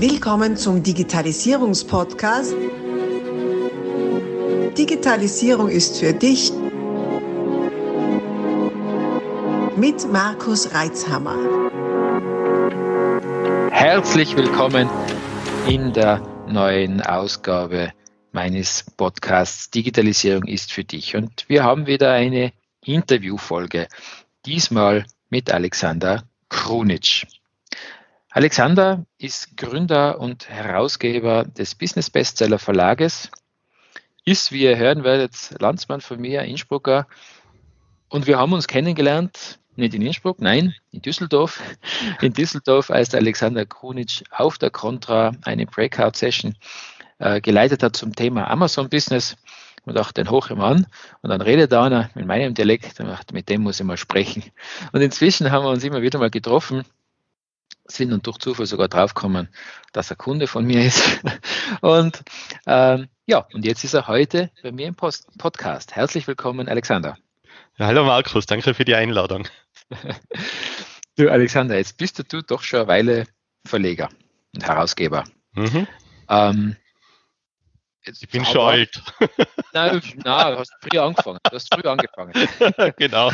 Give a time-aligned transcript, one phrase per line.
[0.00, 2.54] Willkommen zum Digitalisierungspodcast.
[4.78, 6.52] Digitalisierung ist für dich
[9.76, 11.36] mit Markus Reitzhammer.
[13.72, 14.88] Herzlich willkommen
[15.66, 17.92] in der neuen Ausgabe
[18.30, 21.16] meines Podcasts Digitalisierung ist für dich.
[21.16, 22.52] Und wir haben wieder eine
[22.84, 23.88] Interviewfolge,
[24.46, 27.26] diesmal mit Alexander Krunic.
[28.30, 33.30] Alexander ist Gründer und Herausgeber des Business Bestseller Verlages,
[34.26, 37.06] ist, wie ihr hören werdet, Landsmann von mir, Innsbrucker.
[38.10, 41.62] Und wir haben uns kennengelernt, nicht in Innsbruck, nein, in Düsseldorf.
[42.20, 46.56] In Düsseldorf, als Alexander Krunic auf der Contra eine Breakout-Session
[47.18, 49.36] äh, geleitet hat zum Thema Amazon-Business.
[49.84, 50.86] Und dachte, den hoch im an.
[51.22, 54.42] Und dann redet einer in meinem Dialekt, und dachte, mit dem muss ich mal sprechen.
[54.92, 56.84] Und inzwischen haben wir uns immer wieder mal getroffen,
[57.90, 59.48] sind und durch Zufall sogar draufgekommen,
[59.92, 61.20] dass er Kunde von mir ist.
[61.80, 62.22] Und
[62.66, 65.94] ähm, ja, und jetzt ist er heute bei mir im Post Podcast.
[65.94, 67.16] Herzlich willkommen, Alexander.
[67.76, 69.46] Ja, hallo Markus, danke für die Einladung.
[71.16, 73.26] du Alexander, jetzt bist du doch schon eine Weile
[73.66, 74.08] Verleger
[74.54, 75.24] und Herausgeber.
[75.52, 75.86] Mhm.
[76.28, 76.76] Ähm,
[78.08, 79.02] ich bin schon alt.
[79.72, 81.38] Nein, nein, du hast früh angefangen.
[81.44, 82.32] Du hast früh angefangen.
[82.96, 83.30] genau.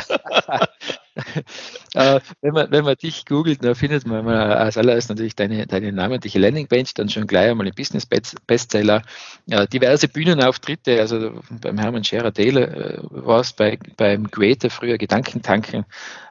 [1.93, 5.91] äh, wenn, man, wenn man dich googelt, dann findet man als allererstes natürlich deine, deine
[5.91, 9.01] namentliche Landingpage, dann schon gleich einmal ein Business Bestseller,
[9.49, 15.85] äh, diverse Bühnenauftritte, also beim Hermann Scherer Taylor äh, warst bei, beim Creator früher Gedankentanken,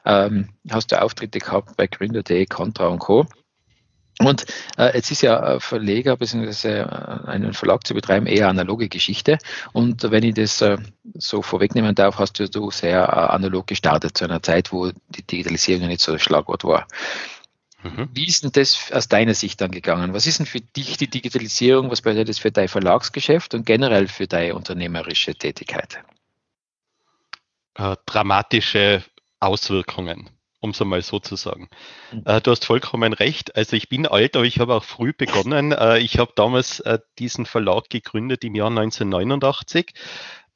[0.05, 3.25] ähm, hast du Auftritte gehabt bei Gründer.de, Contra und Co.
[4.19, 4.45] Und
[4.77, 6.79] äh, jetzt ist ja Verleger bzw.
[6.79, 6.85] Äh,
[7.27, 9.37] einen Verlag zu betreiben eher analoge Geschichte.
[9.73, 10.77] Und wenn ich das äh,
[11.15, 15.23] so vorwegnehmen darf, hast du, du sehr äh, analog gestartet zu einer Zeit, wo die
[15.23, 16.87] Digitalisierung nicht so das Schlagwort war.
[17.83, 18.09] Mhm.
[18.13, 20.13] Wie ist denn das aus deiner Sicht dann gegangen?
[20.13, 21.91] Was ist denn für dich die Digitalisierung?
[21.91, 25.99] Was bedeutet das für dein Verlagsgeschäft und generell für deine unternehmerische Tätigkeit?
[27.75, 29.03] Äh, dramatische
[29.41, 30.29] Auswirkungen
[30.65, 31.69] um es einmal so zu sagen.
[32.11, 32.23] Mhm.
[32.25, 33.55] Äh, du hast vollkommen recht.
[33.55, 35.71] Also ich bin alt, aber ich habe auch früh begonnen.
[35.71, 39.93] Äh, ich habe damals äh, diesen Verlag gegründet im Jahr 1989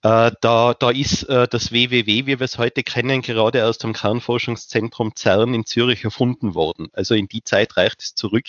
[0.02, 3.92] äh, da, da ist äh, das WWW, wie wir es heute kennen, gerade aus dem
[3.92, 6.88] Kernforschungszentrum CERN in Zürich erfunden worden.
[6.94, 8.46] Also in die Zeit reicht es zurück.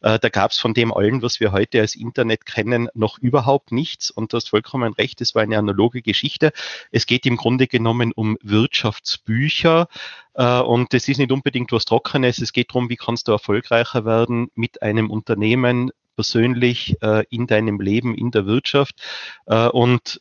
[0.00, 3.72] Äh, da gab es von dem allen, was wir heute als Internet kennen, noch überhaupt
[3.72, 4.12] nichts.
[4.12, 6.52] Und du hast vollkommen recht, es war eine analoge Geschichte.
[6.92, 9.88] Es geht im Grunde genommen um Wirtschaftsbücher.
[10.34, 12.38] Äh, und es ist nicht unbedingt was Trockenes.
[12.38, 17.80] Es geht darum, wie kannst du erfolgreicher werden mit einem Unternehmen, persönlich äh, in deinem
[17.80, 19.02] Leben, in der Wirtschaft.
[19.46, 20.20] Äh, und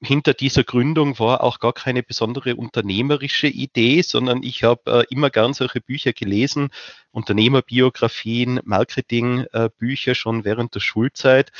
[0.00, 5.30] hinter dieser Gründung war auch gar keine besondere unternehmerische Idee, sondern ich habe äh, immer
[5.30, 6.70] gern solche Bücher gelesen,
[7.10, 11.52] Unternehmerbiografien, Marketingbücher schon während der Schulzeit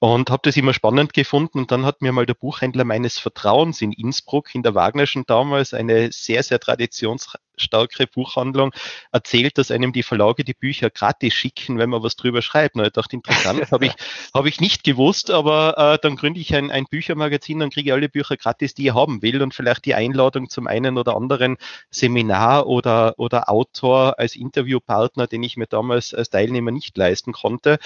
[0.00, 1.58] und habe das immer spannend gefunden.
[1.58, 5.74] Und dann hat mir mal der Buchhändler meines Vertrauens in Innsbruck, in der Wagnerschen damals,
[5.74, 8.72] eine sehr, sehr traditionsstarke Buchhandlung,
[9.10, 12.76] erzählt, dass einem die Verlage die Bücher gratis schicken, wenn man was drüber schreibt.
[12.76, 13.92] Na, ich dachte, interessant, habe ich,
[14.34, 17.92] hab ich nicht gewusst, aber äh, dann gründe ich ein, ein Büchermagazin, dann kriege ich
[17.92, 21.56] alle Bücher gratis, die ich haben will und vielleicht die Einladung zum einen oder anderen
[21.90, 27.80] Seminar oder, oder Autor als Interviewpartner, den ich mir damals als Teilnehmer nicht leisten konnte.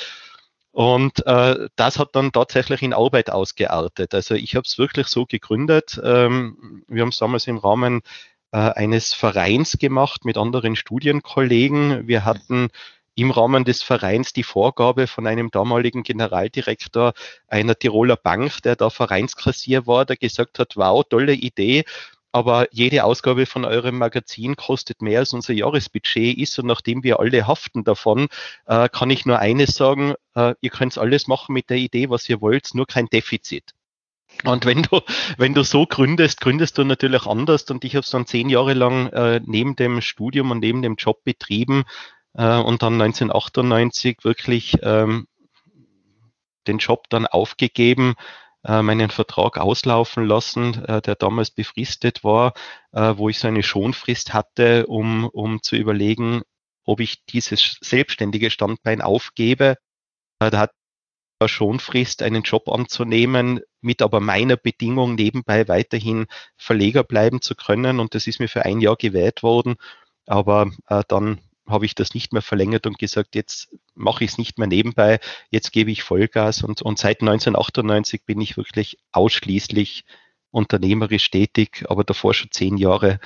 [0.73, 4.15] Und äh, das hat dann tatsächlich in Arbeit ausgeartet.
[4.15, 6.01] Also ich habe es wirklich so gegründet.
[6.03, 8.01] Ähm, wir haben es damals im Rahmen
[8.53, 12.09] äh, eines Vereins gemacht mit anderen Studienkollegen.
[12.09, 12.71] Wir hatten
[13.15, 17.13] im Rahmen des Vereins die Vorgabe von einem damaligen Generaldirektor
[17.49, 21.85] einer Tiroler Bank, der da Vereinskassier war, der gesagt hat, wow, tolle Idee,
[22.33, 27.21] aber jede Ausgabe von eurem Magazin kostet mehr als unser Jahresbudget ist und nachdem wir
[27.21, 28.29] alle haften davon,
[28.67, 32.29] äh, kann ich nur eines sagen, äh, ihr könnt alles machen mit der Idee, was
[32.29, 33.75] ihr wollt, nur kein Defizit.
[34.45, 35.01] Und wenn du,
[35.37, 37.71] wenn du so gründest, gründest du natürlich anders.
[37.71, 40.97] Und ich habe es dann zehn Jahre lang äh, neben dem Studium und neben dem
[40.97, 41.85] Job betrieben
[42.35, 45.27] äh, und dann 1998 wirklich ähm,
[46.67, 48.15] den Job dann aufgegeben,
[48.63, 52.55] meinen Vertrag auslaufen lassen, äh, der damals befristet war,
[52.93, 56.43] äh, wo ich so eine Schonfrist hatte, um, um zu überlegen,
[56.85, 59.77] ob ich dieses selbstständige Standbein aufgebe.
[60.41, 60.73] Äh, da hat
[61.49, 66.27] Schonfrist, einen Job anzunehmen, mit aber meiner Bedingung nebenbei weiterhin
[66.57, 68.01] Verleger bleiben zu können.
[68.01, 69.77] Und das ist mir für ein Jahr gewährt worden.
[70.27, 74.39] Aber äh, dann habe ich das nicht mehr verlängert und gesagt, jetzt mache ich es
[74.39, 75.21] nicht mehr nebenbei,
[75.51, 80.05] jetzt gebe ich Vollgas und, und seit 1998 bin ich wirklich ausschließlich
[80.51, 83.21] unternehmerisch tätig, aber davor schon zehn Jahre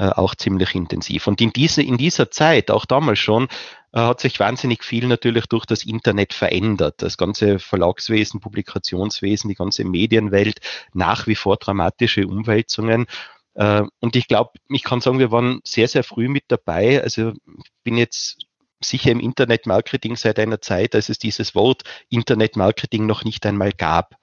[0.00, 1.26] äh, auch ziemlich intensiv.
[1.26, 3.48] Und in, diese, in dieser Zeit, auch damals schon,
[3.92, 7.02] äh, hat sich wahnsinnig viel natürlich durch das Internet verändert.
[7.02, 10.60] Das ganze Verlagswesen, Publikationswesen, die ganze Medienwelt,
[10.94, 13.06] nach wie vor dramatische Umwälzungen.
[13.54, 17.02] Äh, und ich glaube, ich kann sagen, wir waren sehr, sehr früh mit dabei.
[17.02, 18.38] Also ich bin jetzt
[18.82, 24.16] sicher im Internetmarketing seit einer Zeit, als es dieses Wort Internetmarketing noch nicht einmal gab.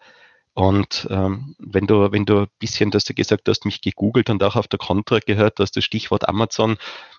[0.53, 4.41] Und ähm, wenn du, wenn du ein bisschen, dass du gesagt hast, mich gegoogelt und
[4.41, 6.77] auch auf der Contra gehört, dass das Stichwort Amazon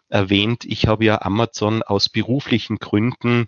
[0.09, 0.65] erwähnt.
[0.65, 3.47] Ich habe ja Amazon aus beruflichen Gründen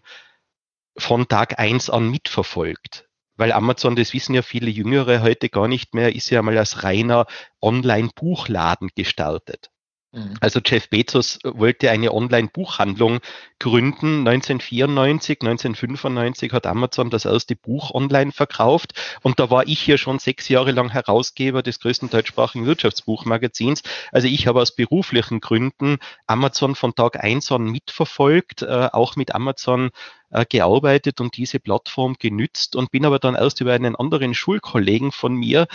[0.96, 3.09] von Tag eins an mitverfolgt.
[3.40, 6.82] Weil Amazon, das wissen ja viele Jüngere heute gar nicht mehr, ist ja mal als
[6.82, 7.24] reiner
[7.62, 9.70] Online-Buchladen gestartet.
[10.12, 10.34] Mhm.
[10.40, 13.20] Also Jeff Bezos wollte eine Online-Buchhandlung
[13.60, 14.26] gründen.
[14.26, 18.92] 1994, 1995 hat Amazon das erste Buch online verkauft
[19.22, 23.82] und da war ich ja schon sechs Jahre lang Herausgeber des größten deutschsprachigen Wirtschaftsbuchmagazins.
[24.10, 29.34] Also ich habe aus beruflichen Gründen Amazon von Tag eins an mitverfolgt, äh, auch mit
[29.34, 29.90] Amazon
[30.30, 35.12] äh, gearbeitet und diese Plattform genützt und bin aber dann erst über einen anderen Schulkollegen
[35.12, 35.68] von mir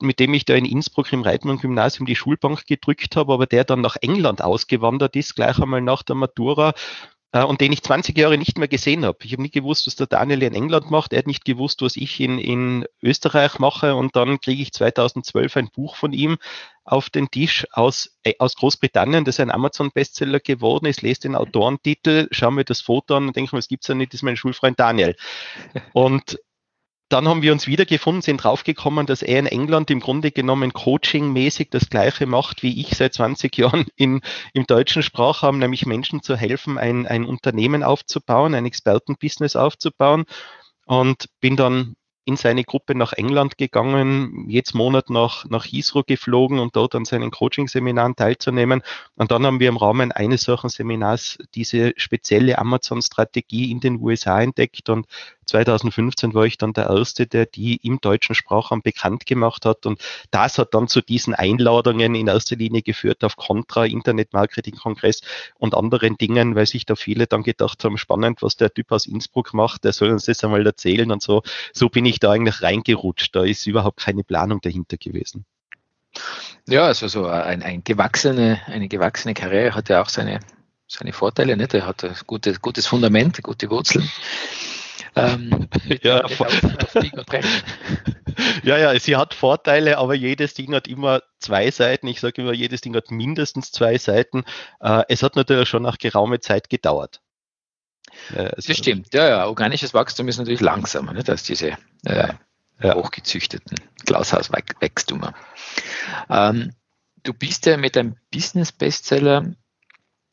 [0.00, 3.80] mit dem ich da in Innsbruck im Reitmann-Gymnasium die Schulbank gedrückt habe, aber der dann
[3.80, 6.74] nach England ausgewandert ist, gleich einmal nach der Matura
[7.34, 9.18] äh, und den ich 20 Jahre nicht mehr gesehen habe.
[9.24, 11.12] Ich habe nicht gewusst, was der Daniel in England macht.
[11.12, 13.96] Er hat nicht gewusst, was ich in, in Österreich mache.
[13.96, 16.38] Und dann kriege ich 2012 ein Buch von ihm
[16.84, 21.02] auf den Tisch aus, äh, aus Großbritannien, das ein Amazon-Bestseller geworden ist.
[21.02, 24.12] Lese den Autorentitel, schaue mir das Foto an und denke mir, was gibt's da nicht,
[24.12, 25.16] das ist mein Schulfreund Daniel.
[25.92, 26.38] Und
[27.08, 31.68] dann haben wir uns wiedergefunden, sind draufgekommen, dass er in England im Grunde genommen coachingmäßig
[31.70, 34.20] das Gleiche macht, wie ich seit 20 Jahren in,
[34.52, 40.24] im deutschen Sprachraum, nämlich Menschen zu helfen, ein, ein Unternehmen aufzubauen, ein Expertenbusiness aufzubauen.
[40.86, 41.96] Und bin dann
[42.26, 47.04] in seine Gruppe nach England gegangen, jetzt Monat nach, nach Heathrow geflogen und dort an
[47.04, 48.82] seinen Coaching-Seminaren teilzunehmen.
[49.14, 54.40] Und dann haben wir im Rahmen eines solchen Seminars diese spezielle Amazon-Strategie in den USA
[54.40, 55.06] entdeckt und
[55.46, 59.86] 2015 war ich dann der Erste, der die im deutschen Sprachraum bekannt gemacht hat.
[59.86, 60.00] Und
[60.30, 65.22] das hat dann zu diesen Einladungen in erster Linie geführt auf Contra, Internet-Marketing-Kongress
[65.58, 69.06] und anderen Dingen, weil sich da viele dann gedacht haben, spannend, was der Typ aus
[69.06, 71.10] Innsbruck macht, der soll uns das einmal erzählen.
[71.10, 71.42] Und so,
[71.72, 73.34] so bin ich da eigentlich reingerutscht.
[73.34, 75.44] Da ist überhaupt keine Planung dahinter gewesen.
[76.66, 80.40] Ja, also so ein, ein gewachsene, eine gewachsene Karriere hat ja auch seine,
[80.86, 81.56] seine Vorteile.
[81.56, 81.74] Nicht?
[81.74, 84.08] Er hat ein gutes, gutes Fundament, gute Wurzeln.
[85.16, 85.68] Ähm,
[86.02, 86.26] ja,
[88.62, 92.06] ja, ja, sie hat Vorteile, aber jedes Ding hat immer zwei Seiten.
[92.08, 94.44] Ich sage immer, jedes Ding hat mindestens zwei Seiten.
[94.80, 97.20] Äh, es hat natürlich schon nach geraumer Zeit gedauert.
[98.34, 99.46] Äh, also das stimmt, ja, ja.
[99.46, 102.32] Organisches Wachstum ist natürlich langsamer nicht, als diese äh,
[102.82, 102.94] ja.
[102.94, 105.34] hochgezüchteten Glashauswachstumer.
[106.28, 106.72] Ähm,
[107.22, 109.54] du bist ja mit einem Business-Bestseller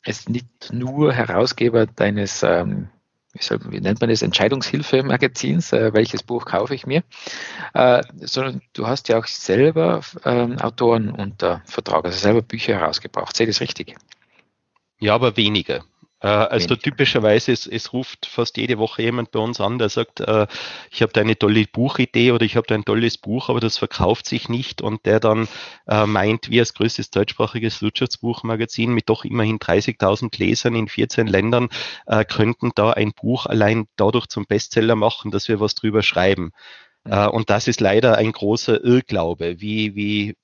[0.04, 2.90] jetzt nicht nur Herausgeber deines ähm,
[3.34, 7.02] wie, nennt man das, Entscheidungshilfe-Magazins, äh, welches Buch kaufe ich mir,
[7.74, 13.34] äh, sondern du hast ja auch selber ähm, Autoren unter Vertrag, also selber Bücher herausgebracht.
[13.36, 13.96] Sehe ich das richtig?
[15.00, 15.84] Ja, aber weniger.
[16.22, 20.20] Äh, also typischerweise, es, es ruft fast jede Woche jemand bei uns an, der sagt,
[20.20, 20.46] äh,
[20.90, 23.76] ich habe da eine tolle Buchidee oder ich habe da ein tolles Buch, aber das
[23.76, 25.48] verkauft sich nicht und der dann
[25.88, 31.68] äh, meint, wir als größtes deutschsprachiges Wirtschaftsbuchmagazin mit doch immerhin 30.000 Lesern in 14 Ländern
[32.06, 36.52] äh, könnten da ein Buch allein dadurch zum Bestseller machen, dass wir was drüber schreiben.
[37.04, 37.30] Mhm.
[37.30, 40.36] und das ist leider ein großer Irrglaube, wie, wie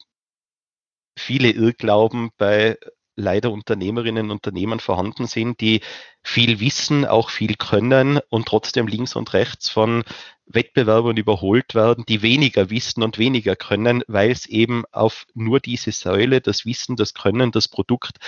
[1.16, 2.76] viele Irrglauben bei
[3.18, 5.80] leider Unternehmerinnen und Unternehmen vorhanden sind, die
[6.22, 10.04] viel wissen, auch viel können und trotzdem links und rechts von
[10.46, 15.92] Wettbewerbern überholt werden, die weniger wissen und weniger können, weil es eben auf nur diese
[15.92, 18.18] Säule, das Wissen, das Können, das Produkt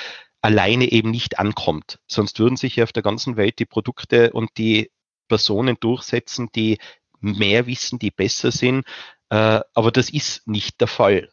[0.42, 1.98] alleine eben nicht ankommt.
[2.06, 4.90] Sonst würden sich ja auf der ganzen Welt die Produkte und die
[5.28, 6.78] Personen durchsetzen, die
[7.20, 8.84] mehr wissen, die besser sind.
[9.28, 11.28] Äh, aber das ist nicht der Fall.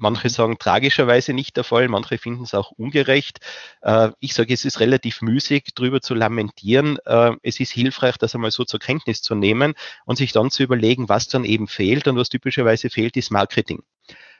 [0.00, 3.40] Manche sagen tragischerweise nicht der Fall, manche finden es auch ungerecht.
[3.82, 6.98] Äh, ich sage, es ist relativ müßig, darüber zu lamentieren.
[7.04, 9.74] Äh, es ist hilfreich, das einmal so zur Kenntnis zu nehmen
[10.06, 12.08] und sich dann zu überlegen, was dann eben fehlt.
[12.08, 13.82] Und was typischerweise fehlt, ist Marketing.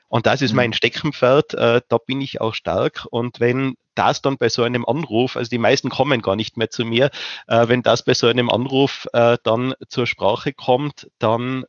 [0.07, 0.57] Und das ist mhm.
[0.57, 3.05] mein Steckenpferd, äh, da bin ich auch stark.
[3.11, 6.71] Und wenn das dann bei so einem Anruf, also die meisten kommen gar nicht mehr
[6.71, 7.11] zu mir,
[7.45, 11.65] wenn das bei so einem Anruf dann zur Sprache kommt, dann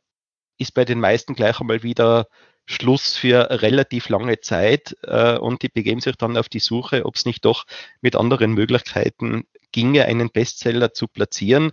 [0.57, 2.27] ist bei den meisten gleich einmal wieder
[2.65, 7.15] Schluss für relativ lange Zeit äh, und die begeben sich dann auf die Suche, ob
[7.15, 7.65] es nicht doch
[8.01, 11.71] mit anderen Möglichkeiten ginge, einen Bestseller zu platzieren.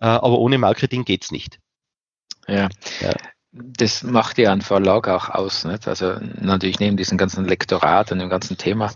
[0.00, 1.60] Äh, aber ohne Marketing geht's nicht.
[2.48, 2.68] Ja.
[3.00, 3.12] ja.
[3.52, 5.64] Das macht ja ein Verlag auch aus.
[5.64, 5.86] Nicht?
[5.86, 8.92] Also natürlich neben diesem ganzen Lektorat und dem ganzen Thema,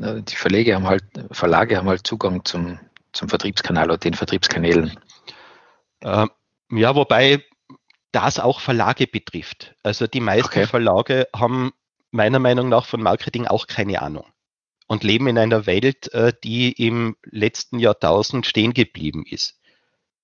[0.00, 2.80] äh, die Verlage haben halt, Verlage haben halt Zugang zum,
[3.12, 4.98] zum Vertriebskanal oder den Vertriebskanälen?
[6.00, 6.26] Äh,
[6.72, 7.44] ja, wobei
[8.14, 9.74] das auch Verlage betrifft.
[9.82, 10.66] Also die meisten okay.
[10.66, 11.72] Verlage haben
[12.10, 14.26] meiner Meinung nach von Marketing auch keine Ahnung
[14.86, 19.58] und leben in einer Welt, äh, die im letzten Jahrtausend stehen geblieben ist.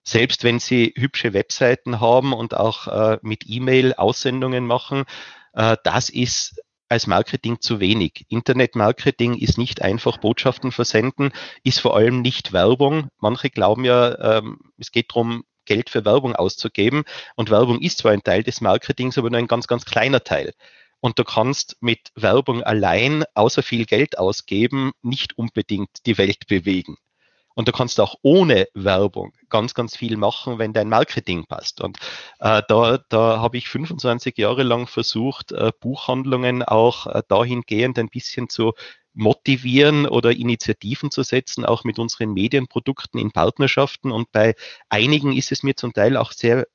[0.02, 5.04] Selbst wenn sie hübsche Webseiten haben und auch äh, mit E-Mail Aussendungen machen,
[5.52, 8.26] äh, das ist als Marketing zu wenig.
[8.28, 11.32] Internetmarketing ist nicht einfach Botschaften versenden,
[11.62, 13.09] ist vor allem nicht Werbung.
[13.18, 17.04] Manche glauben ja, ähm, es geht darum, Geld für Werbung auszugeben.
[17.36, 20.52] Und Werbung ist zwar ein Teil des Marketings, aber nur ein ganz, ganz kleiner Teil.
[20.98, 26.96] Und du kannst mit Werbung allein, außer viel Geld ausgeben, nicht unbedingt die Welt bewegen.
[27.54, 31.80] Und du kannst auch ohne Werbung ganz, ganz viel machen, wenn dein Marketing passt.
[31.80, 31.98] Und
[32.40, 38.08] äh, da, da habe ich 25 Jahre lang versucht, äh, Buchhandlungen auch äh, dahingehend ein
[38.08, 38.72] bisschen zu
[39.14, 44.12] motivieren oder Initiativen zu setzen, auch mit unseren Medienprodukten in Partnerschaften.
[44.12, 44.55] Und bei
[44.88, 46.67] einigen ist es mir zum Teil auch sehr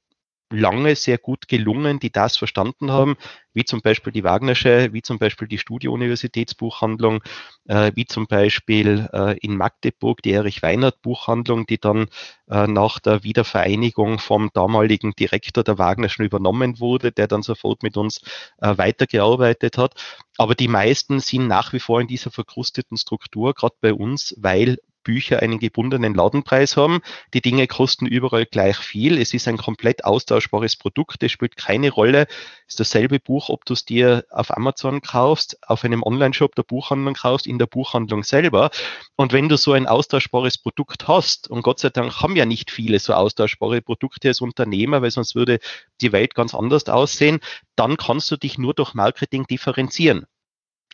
[0.55, 3.15] lange sehr gut gelungen, die das verstanden haben,
[3.53, 7.23] wie zum Beispiel die Wagnersche, wie zum Beispiel die Studio-Universitätsbuchhandlung,
[7.67, 12.07] äh, wie zum Beispiel äh, in Magdeburg die Erich Weinert Buchhandlung, die dann
[12.49, 17.97] äh, nach der Wiedervereinigung vom damaligen Direktor der Wagnerschen übernommen wurde, der dann sofort mit
[17.97, 18.21] uns
[18.59, 19.93] äh, weitergearbeitet hat.
[20.37, 24.77] Aber die meisten sind nach wie vor in dieser verkrusteten Struktur, gerade bei uns, weil
[25.05, 26.99] Bücher einen gebundenen Ladenpreis haben.
[27.33, 29.17] Die Dinge kosten überall gleich viel.
[29.17, 31.23] Es ist ein komplett austauschbares Produkt.
[31.23, 32.27] Es spielt keine Rolle.
[32.67, 36.63] Es ist dasselbe Buch, ob du es dir auf Amazon kaufst, auf einem Online-Shop der
[36.63, 38.71] Buchhandlung kaufst, in der Buchhandlung selber.
[39.15, 42.71] Und wenn du so ein austauschbares Produkt hast, und Gott sei Dank haben ja nicht
[42.71, 45.59] viele so austauschbare Produkte als Unternehmer, weil sonst würde
[46.01, 47.39] die Welt ganz anders aussehen,
[47.75, 50.25] dann kannst du dich nur durch Marketing differenzieren.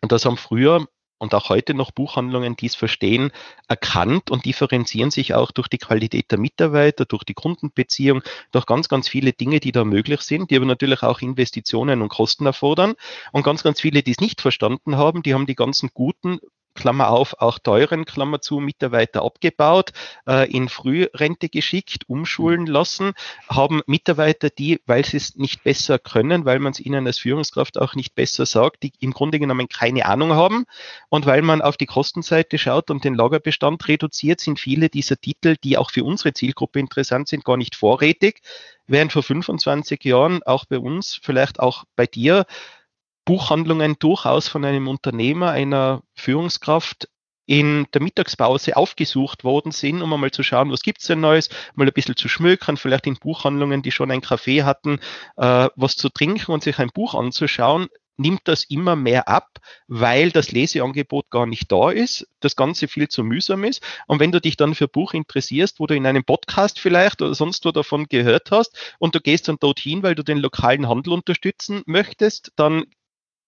[0.02, 0.88] Und das haben früher
[1.22, 3.32] und auch heute noch Buchhandlungen, die es verstehen,
[3.68, 8.90] erkannt und differenzieren sich auch durch die Qualität der Mitarbeiter, durch die Kundenbeziehung, durch ganz,
[8.90, 12.96] ganz viele Dinge, die da möglich sind, die aber natürlich auch Investitionen und Kosten erfordern.
[13.32, 16.40] Und ganz, ganz viele, die es nicht verstanden haben, die haben die ganzen guten
[16.74, 19.92] Klammer auf, auch teuren, Klammer zu, Mitarbeiter abgebaut,
[20.28, 23.14] äh, in Frührente geschickt, umschulen lassen,
[23.50, 27.80] haben Mitarbeiter, die, weil sie es nicht besser können, weil man es ihnen als Führungskraft
[27.80, 30.66] auch nicht besser sagt, die im Grunde genommen keine Ahnung haben
[31.10, 35.56] und weil man auf die Kostenseite schaut und den Lagerbestand reduziert, sind viele dieser Titel,
[35.64, 38.42] die auch für unsere Zielgruppe interessant sind, gar nicht vorrätig,
[38.88, 42.46] während vor 25 Jahren auch bei uns, vielleicht auch bei dir,
[43.26, 47.08] Buchhandlungen durchaus von einem Unternehmer, einer Führungskraft
[47.46, 51.86] in der Mittagspause aufgesucht worden sind, um einmal zu schauen, was gibt's denn Neues, mal
[51.86, 55.00] ein bisschen zu schmökern, vielleicht in Buchhandlungen, die schon ein Kaffee hatten,
[55.38, 60.32] äh, was zu trinken und sich ein Buch anzuschauen, nimmt das immer mehr ab, weil
[60.32, 63.82] das Leseangebot gar nicht da ist, das Ganze viel zu mühsam ist.
[64.08, 67.34] Und wenn du dich dann für Buch interessierst, wo du in einem Podcast vielleicht oder
[67.34, 71.14] sonst wo davon gehört hast und du gehst dann dorthin, weil du den lokalen Handel
[71.14, 72.86] unterstützen möchtest, dann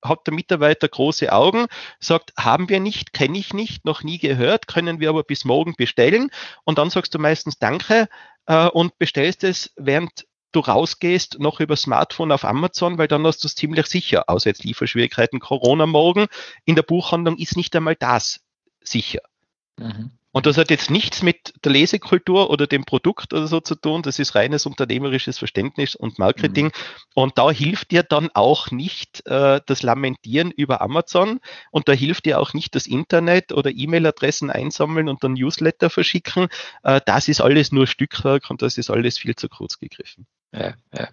[0.03, 1.67] hat der Mitarbeiter große Augen,
[1.99, 5.75] sagt, haben wir nicht, kenne ich nicht, noch nie gehört, können wir aber bis morgen
[5.75, 6.29] bestellen.
[6.63, 8.07] Und dann sagst du meistens Danke
[8.45, 13.43] äh, und bestellst es, während du rausgehst, noch über Smartphone auf Amazon, weil dann hast
[13.43, 16.27] du es ziemlich sicher, außer jetzt Lieferschwierigkeiten, Corona morgen.
[16.65, 18.41] In der Buchhandlung ist nicht einmal das
[18.81, 19.21] sicher.
[19.77, 20.11] Mhm.
[20.33, 24.01] Und das hat jetzt nichts mit der Lesekultur oder dem Produkt oder so zu tun.
[24.01, 26.65] Das ist reines unternehmerisches Verständnis und Marketing.
[26.65, 26.71] Mhm.
[27.13, 32.25] Und da hilft dir dann auch nicht äh, das Lamentieren über Amazon und da hilft
[32.25, 36.47] dir auch nicht das Internet oder E-Mail-Adressen einsammeln und dann Newsletter verschicken.
[36.81, 40.25] Äh, das ist alles nur Stückwerk und das ist alles viel zu kurz gegriffen.
[40.51, 40.99] Ja, ja.
[40.99, 41.09] ja,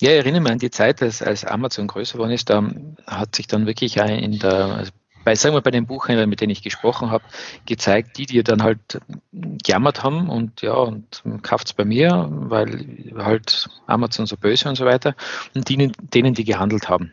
[0.00, 2.70] ich erinnere mich an die Zeit, als, als Amazon größer geworden ist, da
[3.06, 4.86] hat sich dann wirklich in der,
[5.24, 7.24] bei, sagen wir, bei den Buchhändlern, mit denen ich gesprochen habe,
[7.66, 9.00] gezeigt, die, die dann halt
[9.32, 14.76] gejammert haben und ja, und kauft es bei mir, weil halt Amazon so böse und
[14.76, 15.14] so weiter,
[15.54, 17.12] und denen, denen die gehandelt haben.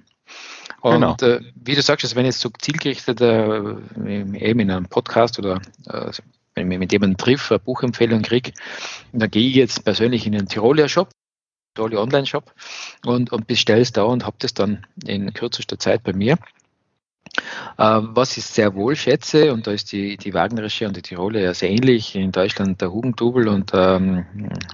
[0.81, 1.15] Und genau.
[1.21, 3.59] äh, wie du sagst, also wenn jetzt so zielgerichtet äh,
[4.05, 6.11] eben in einem Podcast oder äh,
[6.55, 8.51] wenn ich mit jemandem triff, eine Buchempfehlung kriege,
[9.13, 11.09] dann gehe ich jetzt persönlich in den Tiroler Shop,
[11.75, 12.51] Tiroler Online-Shop
[13.05, 16.37] und, und bestelle es da und habe das dann in kürzester Zeit bei mir.
[17.77, 21.39] Ähm, was ich sehr wohl schätze, und da ist die, die Wagnerische und die Tiroler
[21.39, 24.25] ja sehr ähnlich, in Deutschland der Hugendubel und ähm,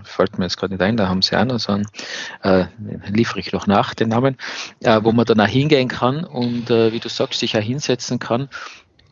[0.03, 1.87] fällt mir jetzt gerade nicht ein, da haben sie auch noch so einen,
[2.43, 2.65] äh,
[3.07, 4.37] liefere ich noch nach, den Namen,
[4.81, 8.19] äh, wo man dann auch hingehen kann und äh, wie du sagst, sich auch hinsetzen
[8.19, 8.49] kann.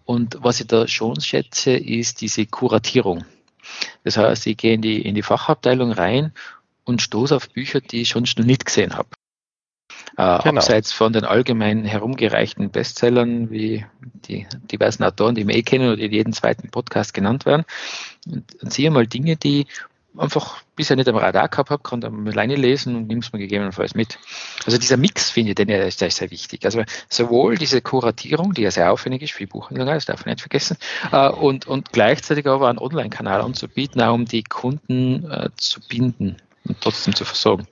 [0.06, 3.25] Und was ich da schon schätze, ist diese Kuratierung.
[4.04, 6.32] Das heißt, ich gehe in die, in die Fachabteilung rein
[6.84, 9.10] und stoße auf Bücher, die ich schon noch nicht gesehen habe.
[10.18, 10.60] Äh, genau.
[10.60, 13.86] Abseits von den allgemein herumgereichten Bestsellern wie
[14.28, 17.66] die diversen Autoren, die wir eh kennen oder die in jedem zweiten Podcast genannt werden.
[18.28, 19.68] Und, und siehe mal Dinge, die
[20.18, 23.96] einfach bisher nicht am Radar gehabt habe, kann dann alleine lesen und nimm's mir gegebenenfalls
[23.96, 24.20] mit.
[24.66, 26.66] Also dieser Mix finde ich, den, der ist, ist sehr wichtig.
[26.66, 30.42] Also sowohl diese Kuratierung, die ja sehr aufwendig ist, wie Buchhandlung, das darf man nicht
[30.42, 30.78] vergessen,
[31.12, 36.38] äh, und, und gleichzeitig aber einen Online-Kanal anzubieten, auch um die Kunden äh, zu binden
[36.68, 37.68] und trotzdem zu versorgen.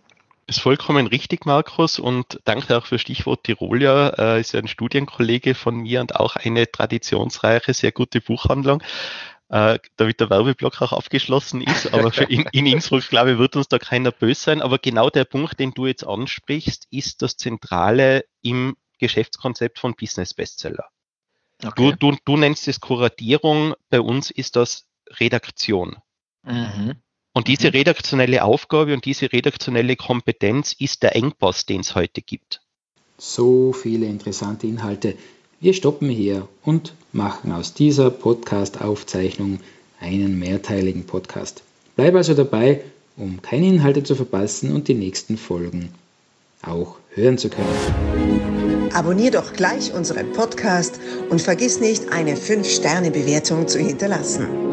[0.46, 4.10] Ist vollkommen richtig, Markus, und danke auch für Stichwort Tirolia.
[4.18, 8.84] Äh, ist ja ein Studienkollege von mir und auch eine traditionsreiche, sehr gute Buchhandlung.
[9.50, 13.68] Äh, damit der Werbeblock auch abgeschlossen ist, aber in, in Innsbruck, glaube ich, wird uns
[13.68, 14.62] da keiner böse sein.
[14.62, 20.34] Aber genau der Punkt, den du jetzt ansprichst, ist das Zentrale im Geschäftskonzept von Business
[20.34, 20.86] Bestseller.
[21.64, 21.96] Okay.
[22.00, 24.88] Du, du, du nennst es Kuratierung, bei uns ist das
[25.20, 25.98] Redaktion.
[26.44, 26.96] Mhm.
[27.34, 27.74] Und diese mhm.
[27.74, 32.62] redaktionelle Aufgabe und diese redaktionelle Kompetenz ist der Engpass, den es heute gibt.
[33.18, 35.16] So viele interessante Inhalte.
[35.60, 39.60] Wir stoppen hier und machen aus dieser Podcast-Aufzeichnung
[40.00, 41.63] einen mehrteiligen Podcast.
[41.96, 42.82] Bleib also dabei,
[43.18, 45.94] um keine Inhalte zu verpassen und die nächsten Folgen
[46.62, 48.90] auch hören zu können.
[48.94, 51.00] Abonnier doch gleich unseren Podcast
[51.30, 54.73] und vergiss nicht, eine 5-Sterne-Bewertung zu hinterlassen.